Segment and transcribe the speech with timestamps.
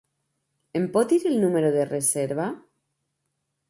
[0.79, 2.51] Em pot dir el número de reserva?